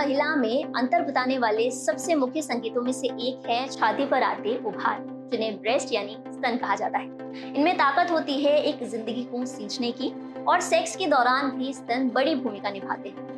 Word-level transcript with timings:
महिला 0.00 0.34
में 0.36 0.72
अंतर 0.76 1.02
बताने 1.02 1.36
वाले 1.38 1.70
सबसे 1.70 2.14
मुख्य 2.14 2.42
संकेतों 2.42 2.82
में 2.82 2.92
से 2.92 3.06
एक 3.06 3.48
है 3.48 3.66
छाती 3.68 4.04
पर 4.06 4.22
आते 4.22 4.56
उभार, 4.58 5.00
जिन्हें 5.32 5.56
ब्रेस्ट 5.56 5.92
यानी 5.92 6.16
स्तन 6.28 6.56
कहा 6.56 6.74
जाता 6.74 6.98
है। 6.98 7.52
इनमें 7.54 7.76
ताकत 7.78 8.10
होती 8.10 8.40
है 8.44 8.56
एक 8.60 8.82
ज़िंदगी 8.84 9.24
को 9.24 9.44
सींचने 9.46 9.90
की 9.92 10.12
और 10.48 10.60
सेक्स 10.60 10.94
के 10.96 11.06
दौरान 11.06 11.50
भी 11.50 11.72
स्तन 11.72 12.08
बड़ी 12.08 12.34
भूमिका 12.34 12.70
निभाते 12.70 13.08
हैं। 13.08 13.28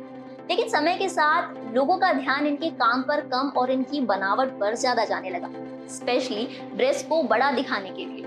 लेकिन 0.49 0.69
समय 0.69 0.95
के 0.97 1.09
साथ 1.09 1.73
लोगों 1.73 1.97
का 1.97 2.13
ध्यान 2.13 2.47
इनके 2.47 2.69
काम 2.77 3.01
पर 3.01 3.21
कम 3.27 3.51
और 3.57 3.71
इनकी 3.71 4.01
बनावट 4.05 4.57
पर 4.59 4.75
ज़्यादा 4.75 5.05
जाने 5.05 5.29
लगा 5.29 5.49
स्पेशली 5.89 6.47
ब्रेस्ट 6.75 7.07
को 7.09 7.21
बड़ा 7.23 7.51
दिखाने 7.51 7.89
के 7.89 8.05
लिए। 8.05 8.25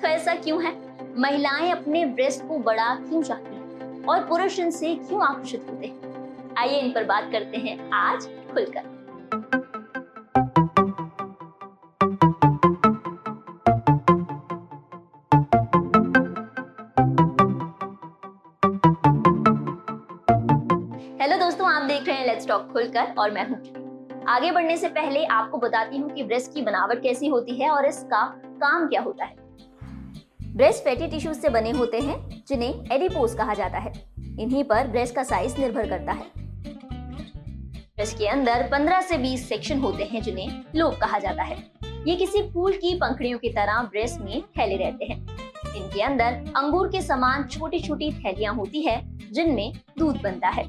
तो 0.00 0.08
ऐसा 0.08 0.34
क्यों 0.34 0.62
है? 0.64 0.74
महिलाएँ 1.18 1.70
अपने 1.70 2.04
ब्रेस्ट 2.06 2.46
को 2.48 2.58
बड़ा 2.60 2.94
क्यों 2.98 3.22
चाहती 3.22 3.54
हैं? 3.54 4.04
और 4.04 4.26
पुरुष 4.26 4.58
इनसे 4.58 4.94
क्यों 4.98 5.22
आकर्षित 5.26 5.66
होते 5.70 5.86
हैं? 5.86 6.05
आइए 6.58 6.78
इन 6.80 6.90
पर 6.92 7.04
बात 7.04 7.28
करते 7.32 7.58
हैं 7.58 7.90
आज 7.92 8.26
खुलकर। 8.50 8.94
हेलो 21.20 21.36
दोस्तों, 21.36 21.68
आप 21.68 21.82
देख 21.82 22.06
रहे 22.06 22.16
हैं 22.16 22.26
लेट्स 22.26 22.48
टॉक 22.48 22.68
खुलकर 22.72 23.14
और 23.18 23.30
मैं 23.30 23.48
हूँ। 23.48 24.24
आगे 24.28 24.50
बढ़ने 24.50 24.76
से 24.76 24.88
पहले 24.88 25.24
आपको 25.24 25.58
बताती 25.58 25.96
हूँ 25.96 26.10
कि 26.10 26.22
ब्रेस्ट 26.22 26.54
की 26.54 26.62
बनावट 26.62 27.02
कैसी 27.02 27.26
होती 27.26 27.60
है 27.60 27.70
और 27.70 27.86
इसका 27.86 28.24
काम 28.56 28.88
क्या 28.88 29.02
होता 29.02 29.24
है। 29.24 29.36
ब्रेस्ट 30.56 30.84
फैटी 30.84 31.06
टिश्यूज 31.06 31.36
से 31.36 31.48
बने 31.48 31.70
होते 31.70 32.00
हैं, 32.00 32.18
जिन्हें 32.48 32.92
एडिपोज 32.92 33.34
कहा 33.34 33.54
जाता 33.54 33.78
है। 33.78 33.92
इन्हीं 34.40 34.64
पर 34.64 34.86
ब्रेस्ट 34.86 35.14
का 35.14 35.22
साइज़ 35.24 35.60
निर्भर 35.60 35.88
करता 35.88 36.12
है। 36.12 36.45
ब्रेस्ट 37.96 38.18
के 38.18 38.26
अंदर 38.26 38.62
15 38.72 39.00
से 39.00 39.16
20 39.18 39.48
सेक्शन 39.48 39.78
होते 39.78 40.04
हैं 40.04 40.20
जिन्हें 40.22 40.64
लोब 40.76 40.96
कहा 40.96 41.18
जाता 41.18 41.42
है। 41.42 41.56
ये 42.06 42.16
किसी 42.16 42.42
फूल 42.50 42.72
की 42.72 42.94
पंखड़ियों 42.94 43.38
की 43.38 43.48
तरह 43.48 43.82
ब्रेस्ट 43.82 44.20
में 44.20 44.40
फैले 44.56 44.76
रहते 44.76 45.04
हैं। 45.04 45.16
इनके 45.76 46.02
अंदर 46.02 46.52
अंगूर 46.56 46.88
के 46.88 47.00
समान 47.02 47.44
छोटी 47.44 47.80
छोटी 47.80 48.10
थैलियाँ 48.12 48.54
होती 48.54 48.82
है, 48.82 49.00
जिनमें 49.32 49.72
दूध 49.98 50.20
बनता 50.22 50.48
है। 50.48 50.64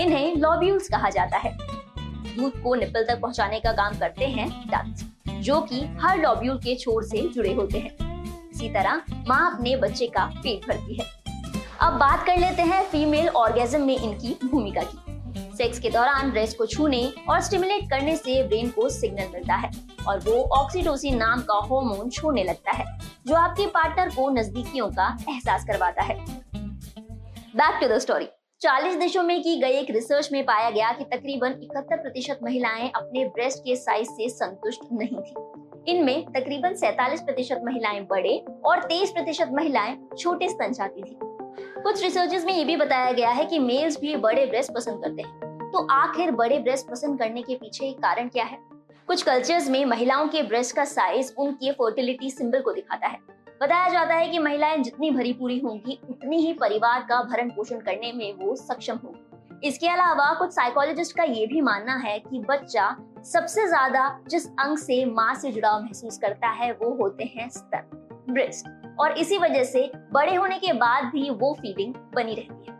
इन्हें 0.00 0.36
लॉब्यूल्स 0.36 0.88
कहा 0.88 1.10
जाता 1.10 1.36
है। 1.36 1.56
दूध 2.36 2.62
को 2.62 2.74
निपल 2.74 3.04
तक 3.04 3.20
पहुँचाने 3.20 3.60
का 3.60 3.72
काम 3.72 3.98
करते 3.98 4.24
हैं 4.24 4.48
डक्ट्स 4.68 5.04
जो 5.40 5.60
कि 5.60 5.84
हर 6.00 6.18
लॉब्यूल 6.18 6.58
के 6.58 6.76
छोर 6.76 7.04
से 7.04 7.28
जुड़े 7.28 7.52
होते 7.52 7.78
हैं। 7.78 8.50
इसी 8.50 8.68
तरह 8.68 9.02
माँ 9.28 9.54
अपने 9.54 9.76
बच्चे 9.76 10.06
का 10.06 10.30
पेट 10.36 10.68
भरती 10.68 10.94
है। 10.94 11.06
अब 11.80 11.92
बात 11.92 12.26
कर 12.26 12.36
लेते 12.36 12.62
हैं 12.62 12.84
फीमेल 12.84 13.28
ऑर्गेजम 13.28 13.80
में 13.80 13.96
इनकी 13.96 14.38
भूमिका 14.48 14.82
की। 14.82 15.07
सेक्स 15.58 15.78
के 15.78 15.90
दौरान 15.90 16.30
ब्रेस्ट 16.30 16.58
को 16.58 16.66
छूने 16.66 17.12
और 17.30 17.40
स्टिमुलेट 17.40 17.90
करने 17.90 18.16
से 18.16 18.42
ब्रेन 18.42 18.68
को 18.70 18.88
सिग्नल 18.88 19.28
मिलता 19.32 19.54
है 19.54 19.70
और 20.08 20.18
वो 20.18 20.42
ऑक्सीटोसिन 20.56 21.16
नाम 21.16 21.40
का 21.40 21.54
हार्मोन 21.54 22.10
छोड़ने 22.10 22.44
लगता 22.44 22.70
है, 22.70 22.84
जो 23.26 23.34
आपके 23.34 23.66
पार्टनर 23.66 24.08
को 24.08 24.28
नजदीकियों 24.30 24.88
का 24.88 25.16
एहसास 25.28 25.64
करवाता 25.64 26.02
है। 26.02 26.14
बैक 27.56 27.80
टू 27.80 27.88
द 27.88 27.98
स्टोरी 27.98 28.28
40 28.60 28.96
देशों 28.96 29.22
में 29.22 29.42
की 29.42 29.56
गई 29.56 29.70
एक 29.70 29.90
रिसर्च 29.90 30.28
में 30.32 30.44
पाया 30.44 30.70
गया 30.70 30.92
कि 30.92 31.04
तकरीबन 31.04 31.52
71 31.52 32.02
प्रतिशत 32.02 32.38
महिलाएँ 32.42 32.90
अपने 32.94 33.24
ब्रेस्ट 33.24 33.58
के 33.58 33.76
साइज़ 33.76 34.08
से 34.08 34.28
संतुष्ट 34.28 34.80
नहीं 34.92 35.20
थी। 35.20 35.92
इनमें 35.92 36.24
तकरीबन 36.24 36.74
47 36.74 37.20
प्रतिशत 37.20 37.60
महिलाएँ 37.64 38.00
बड़े 38.00 38.44
और 38.64 38.86
23 38.86 39.10
प्रतिशत 39.10 39.48
महिलाएँ 39.52 39.98
छोटे 40.18 40.48
स्तन 40.48 40.72
चाहती 40.72 41.02
थी। 41.02 41.18
कुछ 41.82 42.02
रिसर्चेस 42.02 42.44
में 42.44 42.54
ये 42.54 42.64
भी 42.64 42.76
बताया 42.76 43.12
गया 43.12 43.30
है 43.30 43.44
कि 43.44 43.58
मेल्स 43.58 44.00
भी 44.00 44.16
बड़े 44.16 44.46
ब्रेस्ट 44.46 44.74
पसंद 44.74 45.04
करते 45.04 45.22
हैं। 45.22 45.47
तो 45.78 45.82
आखिर 45.84 46.30
बड़े 46.30 46.58
ब्रेस्ट 46.58 46.88
पसंद 46.90 47.18
करने 47.18 47.42
के 47.42 47.54
पीछे 47.54 47.90
कारण 47.92 48.28
क्या 48.28 48.44
है? 48.44 48.58
कुछ 49.08 49.22
कल्चर्स 49.22 49.68
में 49.70 49.84
महिलाओं 49.84 50.28
के 50.28 50.42
ब्रेस्ट 50.42 50.74
का 50.76 50.84
साइज़ 50.84 51.32
उनके 51.38 51.70
फर्टिलिटी 51.72 52.30
सिंबल 52.30 52.60
को 52.60 52.72
दिखाता 52.72 53.06
है। 53.06 53.18
बताया 53.62 53.88
जाता 53.88 54.14
है 54.14 54.28
कि 54.28 54.38
महिलाएँ 54.38 54.78
जितनी 54.78 55.10
भरी 55.10 55.32
पूरी 55.32 55.58
होंगी, 55.58 55.98
उतनी 56.10 56.36
ही 56.36 56.52
परिवार 56.52 57.00
का 57.00 57.22
भरण 57.22 57.50
पोषण 57.50 57.80
करने 57.80 58.12
में 58.12 58.32
वो 58.38 58.56
सक्षम 58.56 58.96
होंगी। 59.04 59.68
इसके 59.68 59.88
अलावा 59.88 60.32
कुछ 60.34 60.50
साइकोलॉजिस्ट 60.50 61.16
का 61.16 61.22
ये 61.22 61.46
भी 61.46 61.60
मानना 61.60 61.96
है 61.96 62.18
कि 62.18 62.40
बच्चा 62.40 62.90
सबसे 63.24 63.66
ज़्यादा 63.66 64.08
जिस 64.28 64.48
अंग 64.48 64.76
से 64.78 65.04
माँ 65.04 65.34
से 65.34 65.52
जुड़ाव 65.52 65.82
महसूस 65.82 66.18
करता 66.18 66.48
है, 66.48 66.72
वो 66.72 66.94
होते 67.02 67.32
हैं 67.36 67.48
स्तन 67.48 68.24
ब्रेस्ट 68.30 68.98
और 69.00 69.12
इसी 69.12 69.38
वजह 69.38 69.64
से 69.64 69.90
बड़े 70.12 70.34
होने 70.34 70.58
के 70.58 70.72
बाद 70.72 71.04
भी 71.04 71.30
वो 71.30 71.56
फीलिंग 71.60 71.94
बनी 72.14 72.34
रहती 72.34 72.70
है। 72.70 72.77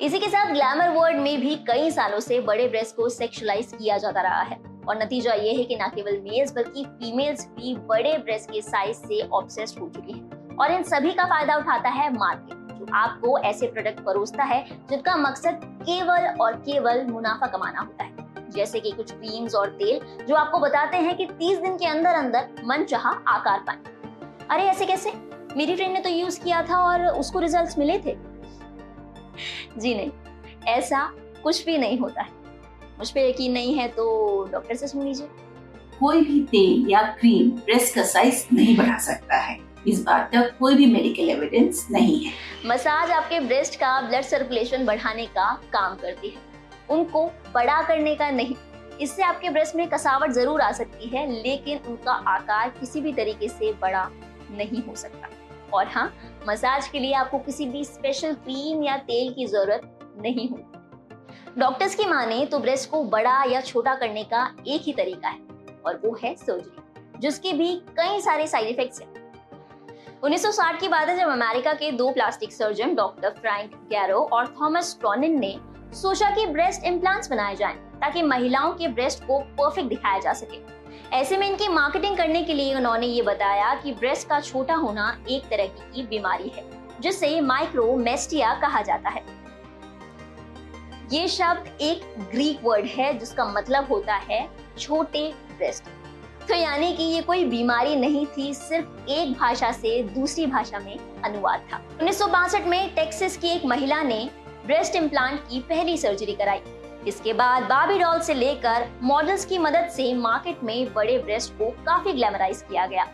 इसी 0.00 0.18
के 0.18 0.26
साथ 0.26 0.52
ग्लैमर 0.52 0.88
वर्ल्ड 0.88 1.18
में 1.18 1.40
भी 1.40 1.56
कई 1.56 1.90
सालों 1.90 2.20
से 2.20 2.40
बड़े 2.40 2.68
ब्रेस्ट 2.68 2.96
को 2.96 3.08
सेक्सुअलाइज 3.08 3.72
किया 3.78 3.98
जाता 3.98 4.20
रहा 4.20 4.42
है। 4.42 4.56
और 4.88 5.02
नतीजा 5.02 5.32
ये 5.32 5.52
है 5.52 5.64
कि 5.64 5.76
न 5.76 5.88
केवल 5.94 6.18
मेल्स, 6.18 6.54
बल्कि 6.54 6.84
फीमेल्स 6.84 7.46
भी 7.46 7.76
बड़े 7.76 8.18
ब्रेस्ट 8.18 8.50
के 8.50 8.60
साइज़ 8.62 8.96
से 8.96 9.28
ऑब्सेस्ड 9.28 9.78
हो 9.78 9.88
चुकी 9.88 10.12
हैं। 10.12 10.56
और 10.56 10.70
इन 10.70 10.82
सभी 10.82 11.12
का 11.12 11.24
फ़ायदा 11.24 11.56
उठाता 11.56 11.88
है 11.88 12.12
मार्केट 12.18 12.78
जो 12.78 12.86
आपको 12.94 13.38
ऐसे 13.38 13.66
प्रोडक्ट 13.66 14.00
परोसता 14.00 14.44
है, 14.44 14.66
जिनका 14.90 15.16
मकसद 15.16 15.60
केवल 15.64 16.26
और 16.40 16.52
केवल 16.52 17.06
मुनाफा 17.06 17.46
कमाना 17.46 17.80
होता 17.80 18.04
है। 18.04 18.16
जैसे 18.50 18.80
कि 18.80 18.90
कुछ 18.90 19.12
क्रीम्स 19.12 19.54
और 19.54 19.68
तेल, 19.68 20.24
जो 20.26 20.34
आपको 20.34 20.58
बताते 20.58 20.96
हैं 20.96 21.16
कि 21.16 21.26
30 21.26 21.58
दिन 21.58 21.76
के 21.76 21.86
अंदर 21.86 22.10
अंदर 22.10 22.48
मन 22.64 22.84
चाह 22.84 23.08
आकार 23.08 23.58
पाए 23.58 23.78
अरे, 24.50 24.62
ऐसे 24.62 24.86
कैसे? 24.86 25.12
मेरी 25.56 25.76
फ्रेंड 25.76 25.92
ने 25.92 26.00
तो 26.00 26.08
यूज़ 26.08 26.44
किया 26.44 26.62
था 26.62 26.78
और 26.78 27.06
उसको 27.06 27.38
रिजल्ट्स 27.38 27.78
मिले 27.78 27.98
थे। 27.98 28.35
जी 29.78 29.94
नहीं 29.94 30.10
ऐसा 30.68 31.04
कुछ 31.42 31.64
भी 31.66 31.76
नहीं 31.78 31.98
होता 31.98 32.22
है। 32.22 32.30
मुझ 32.98 33.10
पर 33.10 33.20
यकीन 33.20 33.52
नहीं 33.52 33.74
है 33.74 33.88
तो 33.88 34.48
डॉक्टर 34.52 34.74
से 34.74 34.88
सुन 34.88 35.04
लीजिए। 35.04 35.28
कोई 35.98 36.20
भी 36.20 36.40
तेल 36.42 36.90
या 36.90 37.02
क्रीम 37.20 37.50
ब्रेस्ट 37.50 37.94
का 37.94 38.02
साइज़ 38.04 38.44
नहीं 38.52 38.76
बढ़ा 38.76 38.98
सकता 38.98 39.36
है। 39.36 39.58
इस 39.88 40.02
बात 40.04 40.30
का 40.32 40.40
कोई 40.58 40.74
भी 40.74 40.86
मेडिकल 40.86 41.30
एविडेंस 41.30 41.86
नहीं 41.90 42.18
है। 42.24 42.32
मसाज 42.66 43.10
आपके 43.10 43.40
ब्रेस्ट 43.40 43.78
का 43.80 44.00
ब्लड 44.00 44.24
सर्कुलेशन 44.24 44.86
बढ़ाने 44.86 45.26
का 45.26 45.52
काम 45.72 45.94
करती 45.96 46.28
है। 46.28 46.44
उनको 46.90 47.24
बड़ा 47.54 47.80
करने 47.82 48.14
का 48.14 48.30
नहीं। 48.30 48.54
इससे 49.00 49.22
आपके 49.22 49.50
ब्रेस्ट 49.50 49.76
में 49.76 49.86
कसावट 49.88 50.30
ज़रूर 50.30 50.60
आ 50.60 50.70
सकती 50.72 51.08
है 51.08 51.26
लेकिन 51.32 51.78
उनका 51.88 52.12
आकार 52.12 52.68
किसी 52.70 53.00
भी 53.00 53.12
तरीके 53.12 53.48
से 53.48 53.72
बड़ा 53.72 54.08
नहीं 54.50 54.82
हो 54.82 54.94
सकता। 54.94 55.28
और 55.74 55.86
हाँ 55.86 56.12
मसाज 56.46 56.88
के 56.88 56.98
लिए 56.98 57.12
आपको 57.14 57.38
किसी 57.38 57.66
भी 57.66 57.84
स्पेशल 57.84 58.34
क्रीम 58.34 58.82
या 58.84 58.96
तेल 59.06 59.32
की 59.32 59.46
ज़रूरत 59.46 60.14
नहीं 60.18 60.48
होगी 60.48 61.60
डॉक्टर्स 61.60 61.94
की 61.94 62.04
माने 62.04 62.44
तो 62.46 62.58
ब्रेस्ट 62.58 62.90
को 62.90 63.02
बड़ा 63.04 63.42
या 63.44 63.60
छोटा 63.60 63.94
करने 63.94 64.24
का 64.24 64.50
एक 64.66 64.82
ही 64.82 64.92
तरीका 64.92 65.28
है, 65.28 65.38
और 65.86 66.00
वो 66.04 66.16
है 66.22 66.34
सर्जरी 66.34 67.18
जिसके 67.20 67.52
भी 67.52 67.74
कई 67.90 68.20
सारे 68.20 68.46
साइड 68.46 68.68
इफेक्ट्स 68.68 69.00
हैं। 69.00 69.14
1960 70.22 70.80
की 70.80 70.88
बात 70.88 71.08
है 71.08 71.16
जब 71.16 71.28
अमेरिका 71.28 71.72
के 71.74 71.90
दो 71.92 72.10
plastic 72.10 72.52
surgeon 72.52 72.94
doctor 72.94 73.30
Frank 73.30 73.74
Gerow 73.90 74.18
और 74.32 74.54
थॉमस 74.60 74.96
ट्रॉनिन 75.00 75.38
ने 75.40 75.54
सोचा 75.94 76.30
कि 76.30 76.46
ब्रेस्ट 76.46 76.84
इम्प्लांट्स 76.84 77.30
बनाए 77.30 77.56
जाएँ, 77.56 77.76
ताकि 78.00 78.22
महिलाओं 78.22 78.72
के 78.74 78.88
ब्रेस्ट 78.88 79.24
को 79.24 79.38
परफेक्ट 79.38 79.88
दिखाया 79.88 80.18
जा 80.18 80.32
सके। 80.32 80.58
ऐसे 81.12 81.36
में 81.36 81.46
इनकी 81.48 81.68
मार्केटिंग 81.68 82.16
करने 82.16 82.42
के 82.42 82.54
लिए 82.54 82.74
उन्होंने 82.74 83.06
ये 83.06 83.22
बताया 83.22 83.74
कि 83.74 83.92
ब्रेस्ट 83.92 84.28
का 84.28 84.40
छोटा 84.40 84.74
होना 84.74 85.16
एक 85.30 85.48
तरह 85.50 85.66
की 85.66 86.02
बीमारी 86.06 86.48
है, 86.48 86.64
जिसे 87.00 87.40
माइक्रोमेस्टिया 87.40 88.54
कहा 88.60 88.82
जाता 88.82 89.10
है। 89.10 89.24
ये 91.12 91.26
शब्द 91.28 91.82
एक 91.82 92.00
ग्रीक 92.30 92.60
वर्ड 92.64 92.86
है, 92.88 93.12
जिसका 93.18 93.44
मतलब 93.46 93.88
होता 93.90 94.14
है 94.14 94.48
छोटे 94.78 95.28
ब्रेस्ट 95.56 95.84
तो 96.48 96.54
यानी 96.54 96.92
कि 96.92 97.02
ये 97.02 97.20
कोई 97.22 97.44
बीमारी 97.44 97.94
नहीं 97.96 98.26
थी, 98.26 98.52
सिर्फ़ 98.54 99.10
एक 99.10 99.32
भाषा 99.32 99.70
से 99.72 100.02
दूसरी 100.04 100.46
भाषा 100.46 100.78
में 100.78 100.98
अनुवाद 101.24 101.66
था। 101.72 101.76
उन्नीस 101.76 102.18
सौ 102.18 102.26
बासठ 102.26 102.66
में 102.66 102.94
टेक्सास 102.94 103.36
की 103.36 103.48
एक 103.48 103.64
महिला 103.64 104.02
ने 104.02 104.28
ब्रेस्ट 104.66 104.96
इम्प्लांट 104.96 105.40
की 105.40 105.60
पहली 105.60 105.96
सर्जरी 105.98 106.32
कराई। 106.32 106.60
इसके 107.06 107.32
बाद 107.32 107.62
बाबी 107.62 107.98
डॉल 107.98 108.20
से 108.20 108.34
लेकर 108.34 108.86
मॉडल्स 109.02 109.44
की 109.44 109.58
मदद 109.58 109.88
से 109.88 110.12
मार्केट 110.14 110.62
में 110.64 110.92
बड़े 110.94 111.18
ब्रेस्ट 111.18 111.52
को 111.52 111.70
काफ़ी 111.86 112.12
ग्लैमराइज 112.12 112.62
किया 112.62 112.86
गया। 112.86 113.06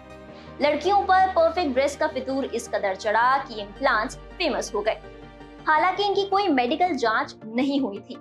लड़कियों 0.63 1.01
पर 1.03 1.29
परफेक्ट 1.29 1.73
ब्रेस्ट 1.75 1.99
का 1.99 2.07
फितूर 2.07 2.45
इस 2.45 2.69
कदर 2.69 2.95
चढ़ा 2.95 3.37
कि 3.39 3.61
इम्प्लांट्स 3.61 4.17
फ़ेमस 4.39 4.75
हो 4.75 4.81
गए। 4.81 4.97
हालाँकि 5.69 6.05
इनकी 6.05 6.25
कोई 6.25 6.49
मेडिकल 6.49 6.95
जाँच 6.97 7.35
नहीं 7.47 7.81
हुई 7.81 7.99
थी। 8.01 8.17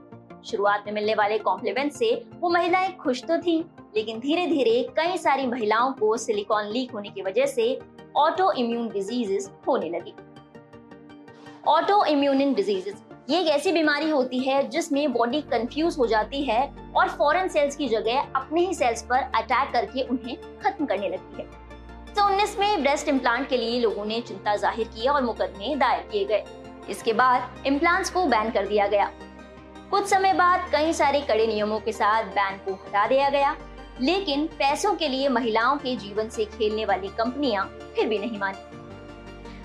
शुरुआत 0.46 0.84
में 0.86 0.94
मिलने 0.94 1.16
वाले 1.16 1.38
कॉम्प्लीमेंट 1.38 1.92
से 1.92 2.14
वो 2.40 2.50
महिलाएँ 2.50 2.92
खुश 2.98 3.24
तो 3.24 3.38
थी, 3.38 3.58
लेकिन 3.96 4.20
धीरे 4.20 4.46
धीरे 4.48 4.82
कई 4.98 5.18
सारी 5.18 5.48
महिलाओं 5.48 5.92
को 5.92 6.16
सिलिकॉन 6.18 6.66
लीक 6.66 6.92
होने 6.92 7.10
की 7.10 7.22
वजह 7.22 7.46
से 7.46 7.78
ऑटो 8.16 8.52
इम्यून 8.52 8.90
डिजीजेस 8.90 9.52
होने 9.68 9.90
लगी। 9.90 10.14
ऑटो 11.68 12.04
इम्यून 12.06 12.54
डिजीजेस 12.54 13.04
ये 13.30 13.40
एक 13.40 13.48
ऐसी 13.48 13.72
बीमारी 13.72 14.10
होती 14.10 14.40
है 14.40 14.68
जिसमें 14.70 15.12
बॉडी 15.14 15.42
कंफ्यूज 15.42 15.98
हो 15.98 16.06
जाती 16.08 16.42
है 16.44 16.62
और 16.98 17.10
फॉरेन 17.10 17.48
सेल्स 17.48 17.76
की 17.76 17.88
जगह 17.88 18.20
अपने 18.36 18.62
ही 18.62 18.74
सेल्स 18.74 19.02
पर 19.02 19.18
अटैक 19.36 19.72
करके 19.74 20.02
उन्हें 20.04 20.36
खत्म 20.60 20.86
करने 20.86 21.10
लगती 21.10 21.42
है। 21.42 21.48
तो 22.16 22.26
उन्नीस 22.26 22.58
में 22.60 22.82
ब्रेस्ट 22.84 23.08
इम्प्लांट 23.08 23.48
के 23.50 23.58
लिए 23.58 23.80
लोगों 23.80 24.06
ने 24.06 24.20
चिंता 24.22 24.56
ज़ाहिर 24.56 24.88
की 24.88 25.08
और 25.08 25.22
मुकदमे 25.24 25.76
दायर 25.76 26.08
किए 26.12 26.26
गए। 26.26 26.44
इसके 26.90 27.14
बाद 27.14 27.66
इम्प्लांट्स 27.68 28.10
को 28.10 28.26
बैन 28.26 28.52
कर 28.52 28.68
दिया 28.68 28.88
गया। 28.88 29.12
कुछ 29.92 30.08
समय 30.08 30.34
बाद 30.34 30.70
कई 30.72 30.94
सारे 30.94 31.22
कड़े 31.22 31.48
नियमों 31.48 31.80
के 31.80 31.92
साथ 31.92 32.24
बैन 32.32 32.58
को 32.58 32.74
हटा 32.74 33.08
दिया 33.08 33.30
गया। 33.30 33.56
लेकिन 34.02 34.46
पैसों 34.60 34.94
के 34.96 35.08
लिए 35.08 35.30
महिलाओं 35.30 35.78
के 35.78 35.96
जीवन 35.96 36.30
से 36.30 36.46
खेलने 36.48 36.86
वाली 36.86 37.08
कंपनियाँ 37.18 37.66
फिर 37.96 38.08
भी 38.08 38.20
नहीं 38.20 38.40
मानी। 38.40 38.81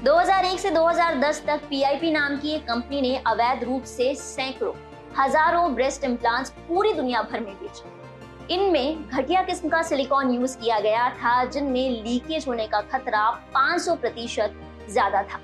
2001 0.06 0.58
से 0.58 0.70
2010 0.70 1.40
तक 1.46 1.60
पीआईपी 1.70 2.10
नाम 2.10 2.36
की 2.38 2.50
एक 2.54 2.62
कंपनी 2.62 3.00
ने 3.00 3.16
अवैध 3.26 3.62
रूप 3.64 3.84
से 3.84 4.14
सैकड़ों, 4.14 4.72
हज़ारों 5.16 5.74
ब्रेस्ट 5.74 6.04
इम्प्लांट्स 6.04 6.50
पूरी 6.68 6.92
दुनिया 6.92 7.22
भर 7.22 7.40
में 7.40 7.54
बेचे। 7.54 8.54
इनमें 8.54 9.08
घटिया 9.08 9.42
किस्म 9.42 9.68
का 9.68 9.82
सिलिकॉन 9.82 10.30
यूज़ 10.30 10.56
किया 10.58 10.78
गया 10.80 11.08
था, 11.10 11.44
जिनमें 11.44 11.90
लीकेज 12.04 12.46
होने 12.48 12.66
का 12.66 12.80
खतरा 12.82 13.28
500 13.54 13.96
प्रतिशत 13.96 14.54
ज़्यादा 14.90 15.22
था। 15.22 15.40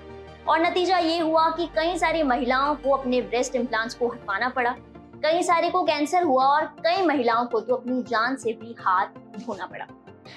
और 0.49 0.61
नतीजा 0.61 0.99
ये 0.99 1.19
हुआ 1.19 1.49
कि 1.51 1.67
कई 1.77 1.99
सारी 1.99 2.23
महिलाओं 2.23 2.75
को 2.75 2.97
अपने 2.97 3.21
ब्रेस्ट 3.23 3.57
इम्प्लांट्स 3.57 3.95
को 3.95 4.09
हटवाना 4.09 4.49
पड़ा, 4.49 4.77
कई 5.25 5.43
सारे 5.43 5.71
को 5.71 5.83
कैंसर 5.83 6.23
हुआ 6.23 6.45
और 6.47 6.65
कई 6.79 7.07
महिलाओं 7.07 7.47
को 7.47 7.61
तो 7.61 7.75
अपनी 7.75 8.03
जान 8.05 8.37
से 8.37 8.53
भी 8.53 8.77
हाथ 8.81 9.07
धोना 9.39 9.67
पड़ा। 9.67 9.87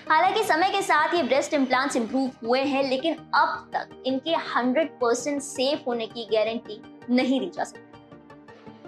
हालाँकि 0.10 0.44
समय 0.44 0.70
के 0.70 0.82
साथ 0.82 1.14
ये 1.14 1.24
ब्रेस्ट 1.24 1.54
इम्प्लांट्स 1.54 1.96
इंप्रूव 1.96 2.48
हुए 2.48 2.60
हैं, 2.60 2.84
लेकिन 2.84 3.14
अब 3.14 3.70
तक 3.74 4.04
इनके 4.06 4.36
100 4.36 4.88
परसेंट 5.02 5.42
सेफ़ 5.42 5.80
होने 5.88 6.08
की 6.08 6.28
गारंटी 6.32 6.82
नहीं 7.10 7.40
दी 7.40 7.50
जा 7.50 7.64
सकती। 7.64 7.82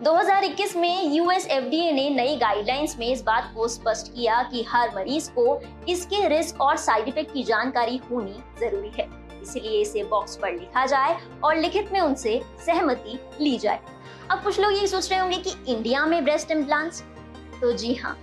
2021 0.04 0.76
में 0.76 1.14
यूएस 1.14 1.48
एफडीए 1.48 1.92
ने 1.92 2.10
नई 2.10 2.36
गाइडलाइंस 2.38 2.96
में 3.00 3.08
इस 3.08 3.22
बात 3.24 3.52
को 3.56 3.68
स्पष्ट 3.68 4.14
किया 4.14 4.42
कि 4.44 4.64
हर 4.70 4.96
मरीज़ 4.96 5.30
को 5.32 5.60
इसके 5.90 6.28
रिस्क 6.28 6.62
और 6.62 6.78
साइड 6.78 7.08
इफ़ेक्ट 7.08 7.34
की 7.34 7.44
जानकारी 7.44 7.98
होनी 8.12 8.40
ज़रूरी 8.60 8.92
है। 9.00 9.08
इसलिए 9.42 9.82
इसे 9.82 10.04
बॉक्स 10.04 10.36
पर 10.36 10.52
लिखा 10.52 10.86
जाए 10.86 11.18
और 11.44 11.56
लिखित 11.56 11.92
में 11.94 12.00
उनसे 12.00 12.42
सहमति 12.66 13.20
ली 13.42 13.58
जाए। 13.58 13.80
अब 14.32 14.44
कुछ 14.44 14.60
लोग 14.60 14.74
ये 14.74 14.88
सोच 14.88 15.10
रहे 15.12 15.20
होंगे 15.20 15.38
कि 15.38 15.74
इंडिया 15.74 16.06
में 16.06 16.24
ब्रेस्ट 16.24 16.52
इम्प्लांट्स 16.52 17.02
तो 17.62 17.72
जी 17.72 17.94
हाँ 17.94 18.18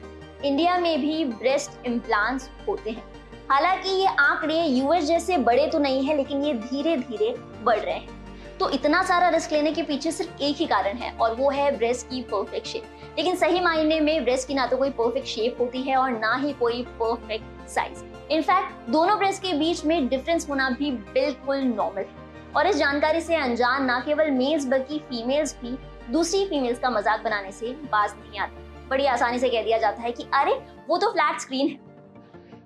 इंडिया 0.44 0.76
में 0.78 1.00
भी 1.00 1.24
ब्रेस्ट 1.24 1.86
इम्प्लांट्स 1.86 2.48
होते 2.68 2.90
हैं। 2.90 3.02
हालाँकि 3.50 3.90
ये 3.90 4.06
आंकड़े 4.06 4.60
यूएस 4.60 5.04
जैसे 5.04 5.36
बड़े 5.38 5.66
तो 5.66 5.78
नहीं 5.78 6.02
है, 6.04 6.16
लेकिन 6.16 6.44
ये 6.44 6.52
धीरे 6.54 6.96
धीरे 6.96 7.34
बढ़ 7.62 7.78
रहे 7.78 7.94
हैं। 7.94 8.22
तो 8.58 8.68
इतना 8.70 9.02
सारा 9.02 9.28
रिस्क 9.28 9.52
लेने 9.52 9.72
के 9.72 9.82
पीछे 9.82 10.10
सिर्फ़ 10.12 10.42
एक 10.42 10.56
ही 10.56 10.66
कारण 10.66 10.96
है, 10.96 11.10
और 11.12 11.34
वो 11.34 11.50
है 11.50 11.70
ब्रेस्ट 11.76 12.06
की 12.06 12.22
परफेक्ट 12.22 12.66
शेप 12.66 12.82
लेकिन 13.18 13.36
सही 13.36 13.60
मायने 13.60 14.00
में 14.00 14.24
ब्रेस्ट 14.24 14.48
की 14.48 14.54
ना 14.54 14.66
तो 14.66 14.76
कोई 14.76 14.90
परफेक्ट 14.90 15.26
शेप 15.26 15.56
होती 15.60 15.82
है, 15.82 15.96
और 15.96 16.10
ना 16.10 16.34
ही 16.36 16.52
कोई 16.52 16.82
परफेक्ट 17.00 17.68
साइज़ 17.68 18.02
इनफैक्ट 18.30 18.90
दोनों 18.90 19.18
ब्रेस्ट 19.18 19.42
के 19.42 19.52
बीच 19.52 19.84
में 19.84 20.08
डिफरेंस 20.08 20.48
होना 20.48 20.68
भी 20.70 20.90
बिल्कुल 20.90 21.62
नॉर्मल 21.64 22.02
है। 22.02 22.52
और 22.56 22.66
इस 22.66 22.76
जानकारी 22.76 23.20
से 23.20 23.36
अनजान 23.36 23.84
ना 23.84 23.98
केवल 24.00 24.30
मेल्स 24.30 24.66
बल्कि 24.66 24.98
फीमेल्स 25.08 25.56
भी 25.62 25.76
दूसरी 26.12 26.44
फीमेल्स 26.46 26.78
का 26.78 26.90
मज़ाक 26.90 27.24
बनाने 27.24 27.52
से 27.52 27.72
बाज 27.92 28.12
नहीं 28.12 28.40
आते। 28.40 28.72
बड़ी 28.90 29.06
आसानी 29.06 29.38
से 29.38 29.48
कह 29.48 29.62
दिया 29.62 29.78
जाता 29.78 30.02
है 30.02 30.12
कि 30.12 30.24
अरे, 30.34 30.52
वो 30.88 30.98
तो 30.98 31.10
फ्लैट 31.10 31.40
स्क्रीन 31.40 31.68
है। 31.68 31.92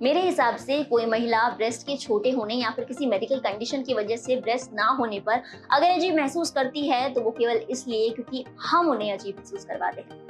मेरे 0.03 0.21
हिसाब 0.21 0.57
से 0.57 0.83
कोई 0.85 1.07
महिला 1.07 1.49
ब्रेस्ट 1.49 1.87
के 1.87 1.97
छोटे 1.97 2.31
होने 2.31 2.55
या 2.55 2.71
फिर 2.71 2.85
किसी 2.85 3.07
मेडिकल 3.07 3.39
कंडीशन 3.39 3.83
की 3.83 3.95
वजह 3.95 4.17
से 4.17 4.37
ब्रेस्ट 4.37 4.73
ना 4.75 4.87
होने 4.87 5.21
पर 5.21 5.43
अगर 5.71 5.91
अजीब 5.91 6.15
महसूस 6.17 6.51
करती 6.51 6.89
है 6.89 7.13
तो 7.13 7.21
वो 7.21 7.31
केवल 7.31 7.57
इसलिए 7.71 8.11
क्योंकि 8.11 8.45
हम 8.61 8.91
उन्हें 8.91 9.13
अजीब 9.13 9.37
महसूस 9.39 9.65
करवाते 9.65 10.01
हैं। 10.01 10.27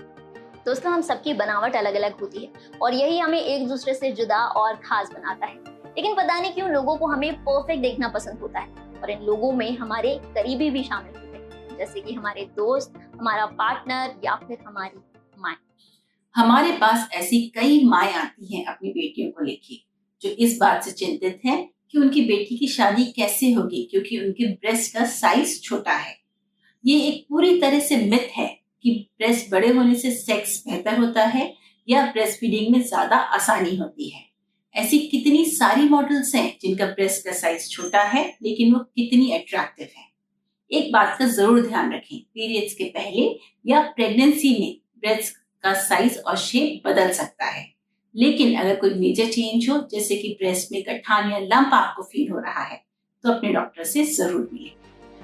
दोस्तों, 0.67 0.93
हम 0.93 1.01
सबकी 1.01 1.35
बनावट 1.35 1.77
अलग 1.77 1.95
अलग 1.95 2.21
होती 2.21 2.45
है 2.45 2.79
और 2.83 2.95
यही 2.95 3.19
हमें 3.19 3.41
एक 3.41 3.69
दूसरे 3.69 3.95
से 3.95 4.13
जुदा 4.13 4.39
और 4.39 4.75
खास 4.75 5.11
बनाता 5.11 5.47
है। 5.47 5.57
लेकिन 5.89 6.15
पता 6.15 6.41
नहीं 6.41 6.53
क्यों 6.53 6.71
लोगों 6.71 6.97
को 6.97 7.07
हमें 7.07 7.35
परफेक्ट 7.41 7.83
देखना 7.83 8.09
पसंद 8.09 8.39
होता 8.39 8.61
है 8.61 8.69
और 9.03 9.11
इन 9.11 9.23
लोगों 9.23 9.53
में 9.53 9.77
हमारे 9.79 10.21
करीबी 10.25 10.71
भी 10.71 10.83
शामिल 10.83 11.15
होते 11.17 11.37
हैं। 11.37 11.77
जैसे 11.79 12.01
कि 12.01 12.15
हमारे 12.15 12.49
दोस्त, 12.57 12.95
हमारा 13.21 13.47
पार्टनर 13.47 14.15
या 14.25 14.35
फिर 14.35 14.59
हमारी 14.67 14.99
हमारे 16.35 16.73
पास 16.73 17.09
ऐसी 17.13 17.41
कई 17.55 17.83
माए 17.85 18.13
आती 18.15 18.57
हैं 18.57 18.65
अपनी 18.67 18.91
बेटियों 18.91 19.31
को 19.31 19.45
लेके, 19.45 19.75
जो 20.23 20.31
इस 20.31 20.57
बात 20.61 20.85
से 20.85 20.91
चिंतित 20.93 21.41
हैं 21.45 21.69
कि 21.91 21.99
उनकी 21.99 22.21
बेटी 22.23 22.57
की 22.59 22.69
शादी 22.69 23.05
कैसे 23.13 23.53
होगी, 23.53 23.83
क्योंकि 23.91 24.19
उनके 24.19 24.47
ब्रेस्ट 24.47 24.95
का 24.95 25.05
साइज़ 25.07 25.61
छोटा 25.61 25.93
है। 25.93 26.17
ये 26.85 26.99
एक 27.03 27.25
पूरी 27.29 27.61
तरह 27.61 27.81
से 27.81 27.97
मिथ 27.99 28.37
है 28.37 28.47
कि 28.85 28.91
ब्रेस्ट 29.19 29.51
बड़े 29.53 29.69
होने 29.69 29.95
से 29.95 30.11
सेक्स 30.13 30.63
बेहतर 30.67 30.99
होता 30.99 31.25
है 31.27 31.53
या 31.89 32.05
ब्रेस्ट 32.07 32.39
फीडिंग 32.41 32.73
में 32.73 32.83
ज़्यादा 32.83 33.17
आसानी 33.17 33.77
होती 33.77 34.09
है। 34.09 34.23
ऐसी 34.75 34.99
कितनी 35.09 35.45
सारी 35.47 35.89
मॉडल्स 35.89 36.35
हैं 36.35 36.57
जिनका 36.63 36.87
ब्रेस्ट 36.87 37.25
का 37.25 37.33
साइज़ 37.33 37.69
छोटा 37.69 38.03
है, 38.05 38.25
लेकिन 38.43 38.73
वो 38.75 38.79
कितनी 38.79 39.31
अट्रैक्टिव 39.33 39.89
है। 39.97 40.07
एक 40.71 40.93
बात 40.93 41.17
का 41.19 41.27
ज़रूर 41.27 41.67
ध्यान 41.67 41.93
रखें 41.93 42.19
पीरियड्स 42.19 42.75
के 42.75 42.85
पहले 42.91 43.29
या 43.67 43.81
प्रेगनेंसी 43.91 44.51
में 44.61 44.77
ब्रेस्ट 44.99 45.37
का 45.65 45.73
साइज़ 45.83 46.19
और 46.21 46.37
शेप 46.39 46.87
बदल 46.87 47.11
सकता 47.13 47.45
है। 47.47 47.67
लेकिन 48.15 48.55
अगर 48.57 48.77
कोई 48.77 48.95
मेजर 48.97 49.31
चेंज 49.31 49.69
हो, 49.71 49.79
जैसे 49.91 50.17
कि 50.17 50.37
ब्रेस्ट 50.41 50.73
में 50.73 50.83
गठान 50.83 51.31
या 51.33 51.39
लंप 51.41 51.75
आपको 51.75 52.03
फील 52.03 52.31
हो 52.33 52.39
रहा 52.41 52.63
है 52.63 52.83
तो 53.25 53.33
अपने 53.33 53.53
डॉक्टर 53.53 53.85
से 53.85 54.05
ज़रूर 54.07 54.49
मिले 54.53 54.77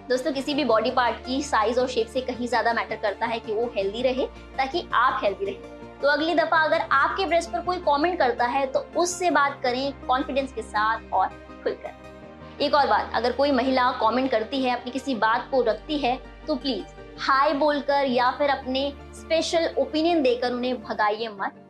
दोस्तों, 0.09 0.33
किसी 0.33 0.55
भी 0.55 0.65
बॉडी 0.65 0.91
पार्ट 0.91 1.17
की 1.27 1.41
साइज़ 1.43 1.79
और 1.81 1.87
शेप 1.89 2.07
से 2.07 2.21
कहीं 2.23 2.47
ज़्यादा 2.49 2.73
मैटर 2.73 2.97
करता 3.03 3.27
है 3.27 3.39
कि 3.41 3.53
वो 3.53 3.65
हेल्दी 3.77 4.03
रहे, 4.03 4.27
ताकि 4.57 4.83
आप 4.95 5.21
हेल्दी 5.25 5.45
रहे। 5.45 5.73
तो 6.01 6.09
अगली 6.09 6.35
दफ़ा 6.35 6.59
अगर 6.59 6.81
आपके 6.93 7.27
ब्रेस्ट 7.27 7.51
पर 7.51 7.61
कोई 7.63 7.77
कमेंट 7.81 8.19
करता 8.19 8.47
है 8.47 8.67
तो 8.67 8.81
उससे 8.97 9.31
बात 9.33 9.61
करें 9.63 9.93
कॉन्फिडेंस 10.07 10.53
के 10.53 10.63
साथ 10.63 11.13
और 11.13 11.29
खुलकर। 11.65 12.63
एक 12.63 12.75
और 12.75 12.87
बात, 12.87 13.13
अगर 13.15 13.33
कोई 13.33 13.53
महिला 13.53 13.91
कमेंट 14.01 14.31
करती 14.31 14.63
है, 14.63 14.73
अपनी 14.73 14.93
किसी 14.93 15.15
बात 15.17 15.49
को 15.51 15.63
रखती 15.63 15.99
है 15.99 16.19
तो 16.47 16.55
प्लीज़ 16.57 16.94
हाय 17.21 17.53
बोलकर 17.55 18.05
या 18.05 18.31
फिर 18.31 18.51
अपने 18.51 18.93
स्पेशल 19.15 19.69
ओपिनियन 19.79 20.23
देकर 20.23 20.53
उन्हें 20.53 20.83
भगाइए 20.83 21.29
मत। 21.31 21.61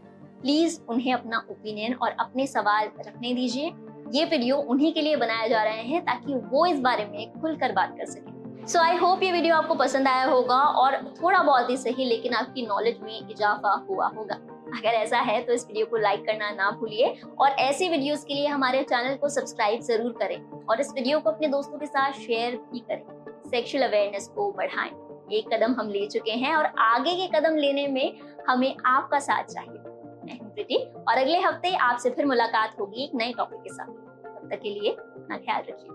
प्लीज़ 0.42 0.78
उन्हें 0.88 1.12
अपना 1.14 1.38
ओपिनियन 1.50 1.94
और 1.94 2.10
अपने 2.10 2.46
सवाल 2.46 2.90
रखने 2.98 3.32
दीजिए। 3.34 3.72
ये 4.14 4.24
वीडियो 4.24 4.56
उन्हीं 4.56 4.92
के 4.92 5.02
लिए 5.02 5.16
बनाया 5.16 5.46
जा 5.48 5.62
रहे 5.62 5.82
हैं 5.82 6.04
ताकि 6.04 6.34
वो 6.44 6.64
इस 6.66 6.80
बारे 6.80 7.04
में 7.04 7.40
खुलकर 7.40 7.72
बात 7.72 7.94
कर 7.98 8.06
सके। 8.06 8.66
सो 8.66 8.78
आई 8.78 8.96
होप 8.96 9.22
ये 9.22 9.30
वीडियो 9.32 9.56
आपको 9.56 9.74
पसंद 9.74 10.08
आया 10.08 10.24
होगा 10.24 10.56
और 10.56 10.96
थोड़ा 11.22 11.42
बहुत 11.42 11.70
ही 11.70 11.76
सही, 11.76 12.04
लेकिन 12.04 12.34
आपकी 12.34 12.66
नॉलेज 12.66 13.00
में 13.02 13.18
इजाफा 13.20 13.72
हुआ 13.90 14.06
होगा। 14.16 14.34
अगर 14.74 14.88
ऐसा 14.88 15.18
है 15.20 15.40
तो 15.42 15.52
इस 15.52 15.66
वीडियो 15.66 15.86
को 15.86 15.96
लाइक 15.96 16.24
करना 16.26 16.50
ना 16.50 16.70
भूलिए 16.70 17.14
और 17.40 17.50
ऐसी 17.50 17.88
वीडियोस 17.88 18.24
के 18.24 18.34
लिए 18.34 18.46
हमारे 18.46 18.82
चैनल 18.82 19.14
को 19.16 19.28
सब्सक्राइब 19.28 19.80
ज़रूर 19.82 20.12
करें 20.20 20.40
और 20.60 20.80
इस 20.80 20.92
वीडियो 20.92 21.20
को 21.20 21.30
अपने 21.30 21.48
दोस्तों 21.48 21.78
के 21.78 21.86
साथ 21.86 22.12
शेयर 22.18 22.56
भी 22.72 22.78
करें। 22.80 23.02
सेक्सुअल 23.46 23.84
अवेयरनेस 23.84 24.28
को 24.28 24.50
बढ़ाएँ। 24.52 24.90
एक 25.32 25.48
कदम 25.52 25.72
हम 25.72 25.88
ले 25.88 26.06
चुके 26.06 26.32
हैं 26.32 26.54
और 26.56 26.64
आगे 26.64 27.14
के 27.16 27.26
कदम 27.38 27.56
लेने 27.56 27.86
में 27.88 28.18
हमें 28.48 28.74
आपका 28.86 29.18
साथ 29.18 29.44
चाहिए। 29.44 29.80
प्रीति 30.28 30.76
और 31.08 31.18
अगले 31.18 31.38
हफ़्ते 31.40 31.74
आपसे 31.76 32.10
फिर 32.10 32.26
मुलाकात 32.26 32.76
होगी 32.80 33.04
एक 33.04 33.14
नए 33.14 33.32
टॉपिक 33.32 33.60
के 33.60 33.70
साथ। 33.70 33.86
तब 33.86 34.48
तक 34.50 34.60
के 34.62 34.70
लिए 34.70 34.90
अपना 34.90 35.36
ख्याल 35.36 35.62
रखिए। 35.68 35.90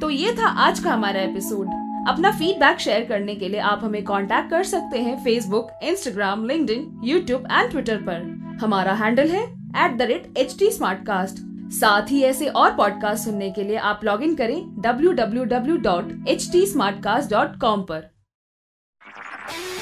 तो 0.00 0.10
ये 0.10 0.32
था 0.32 0.48
आज 0.66 0.80
का 0.80 0.92
हमारा 0.92 1.20
एपिसोड 1.20 1.68
अपना 2.08 2.30
फीडबैक 2.30 2.78
शेयर 2.80 3.04
करने 3.04 3.34
के 3.34 3.48
लिए 3.48 3.60
आप 3.60 3.80
हमें 3.84 4.02
कांटेक्ट 4.04 4.50
कर 4.50 4.62
सकते 4.64 4.98
हैं 4.98 5.16
Facebook 5.24 5.70
Instagram 5.82 6.44
linked 6.44 6.70
YouTube 7.04 7.46
and 7.52 7.70
Twitter 7.70 7.96
पर। 8.02 8.58
हमारा 8.62 8.92
हैंडल 8.94 9.28
है 9.28 9.42
at 9.84 9.96
the 9.98 10.02
rate 10.02 10.32
H 10.38 10.56
T 10.58 10.70
साथ 11.70 12.10
ही 12.10 12.22
ऐसे 12.22 12.46
और 12.46 12.76
पॉडकास्ट 12.76 13.24
सुनने 13.24 13.50
के 13.50 13.64
लिए 13.64 13.76
आप 13.76 14.00
लॉग 14.04 14.22
इन 14.22 14.34
करें 14.34 14.82
www.htsmartcast.com 14.82 17.62
पर। 17.62 18.16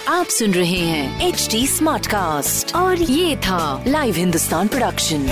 आप 0.09 0.27
सुन 0.27 0.51
रहे 0.51 0.71
हैं 0.71 1.29
एच 1.29 1.49
टी 1.51 1.67
और 2.73 2.97
ये 2.97 3.37
था 3.37 3.85
live 3.87 4.15
Hindustan 4.15 4.69
production 4.69 5.27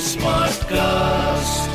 smart 0.00 0.64
cast 0.64 1.73